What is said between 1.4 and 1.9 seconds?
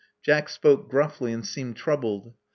seemed